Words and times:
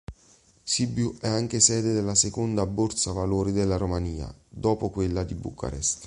Sibiu 0.63 1.15
è 1.19 1.27
anche 1.27 1.59
sede 1.59 1.93
della 1.93 2.15
seconda 2.15 2.65
Borsa 2.65 3.11
valori 3.11 3.51
della 3.51 3.77
Romania, 3.77 4.33
dopo 4.49 4.89
quella 4.89 5.23
di 5.23 5.35
Bucarest. 5.35 5.99